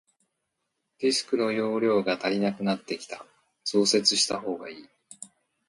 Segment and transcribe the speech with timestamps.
[0.97, 3.23] ディスクの容量が足りなくなってきた、
[3.65, 4.89] 増設したほうがいい。